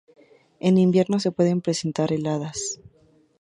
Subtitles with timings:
[0.59, 2.81] En invierno se pueden presentar heladas.